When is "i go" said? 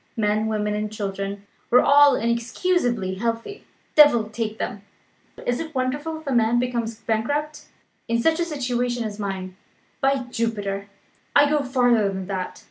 11.35-11.61